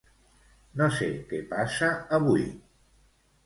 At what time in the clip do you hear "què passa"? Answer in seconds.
1.33-1.93